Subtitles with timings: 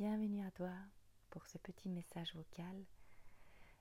[0.00, 0.72] bienvenue à toi
[1.28, 2.86] pour ce petit message vocal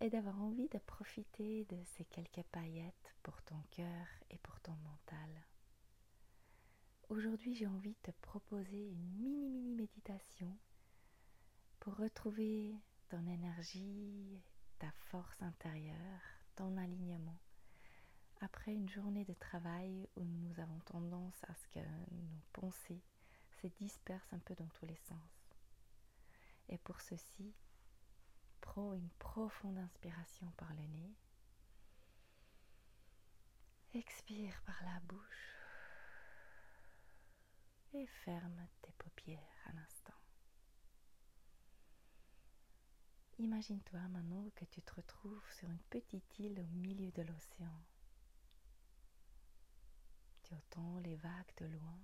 [0.00, 4.72] et d'avoir envie de profiter de ces quelques paillettes pour ton cœur et pour ton
[4.72, 5.30] mental.
[7.10, 10.52] Aujourd'hui, j'ai envie de te proposer une mini mini méditation
[11.78, 12.74] pour retrouver
[13.08, 14.42] ton énergie,
[14.80, 16.22] ta force intérieure,
[16.56, 17.38] ton alignement
[18.40, 23.04] après une journée de travail où nous avons tendance à ce que nos pensées
[23.62, 25.39] se dispersent un peu dans tous les sens.
[27.00, 27.54] Pour ceci,
[28.60, 31.14] prends une profonde inspiration par le nez.
[33.94, 35.56] Expire par la bouche
[37.94, 39.40] et ferme tes paupières
[39.72, 40.20] un instant.
[43.38, 47.82] Imagine-toi maintenant que tu te retrouves sur une petite île au milieu de l'océan.
[50.42, 51.98] Tu entends les vagues de loin.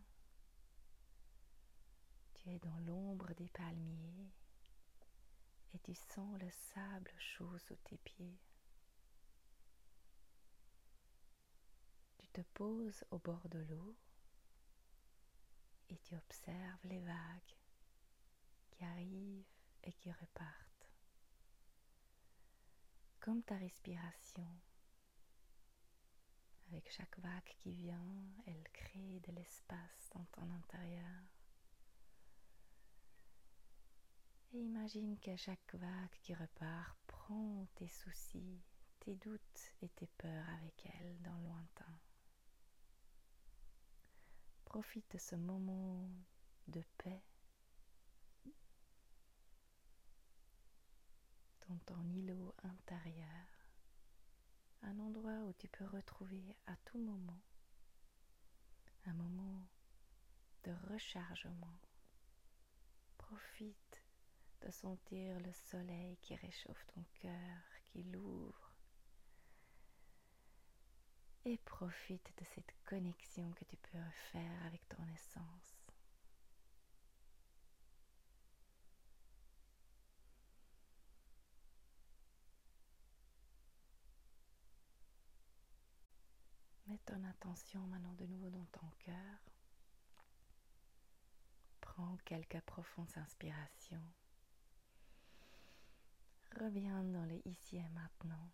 [2.36, 4.32] Tu es dans l'ombre des palmiers
[5.86, 8.40] tu sens le sable chaud sous tes pieds.
[12.18, 13.96] Tu te poses au bord de l'eau
[15.88, 17.56] et tu observes les vagues
[18.72, 19.46] qui arrivent
[19.84, 20.90] et qui repartent.
[23.20, 24.58] Comme ta respiration,
[26.68, 31.35] avec chaque vague qui vient, elle crée de l'espace dans ton intérieur.
[34.58, 38.62] Imagine qu'à chaque vague qui repart, prend tes soucis,
[39.00, 42.00] tes doutes et tes peurs avec elle dans le lointain.
[44.64, 46.08] Profite de ce moment
[46.68, 47.22] de paix
[51.68, 53.46] dans ton îlot intérieur,
[54.82, 57.42] un endroit où tu peux retrouver à tout moment
[59.04, 59.68] un moment
[60.64, 61.78] de rechargement.
[63.18, 64.05] Profite
[64.62, 68.72] de sentir le soleil qui réchauffe ton cœur, qui l'ouvre.
[71.44, 73.98] Et profite de cette connexion que tu peux
[74.32, 75.76] faire avec ton essence.
[86.88, 89.50] Mets ton attention maintenant de nouveau dans ton cœur.
[91.80, 94.02] Prends quelques profondes inspirations.
[96.58, 98.50] Reviens dans le ici et maintenant.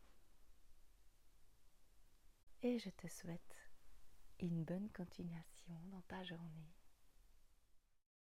[2.62, 3.56] Et je te souhaite
[4.40, 6.81] une bonne continuation dans ta journée.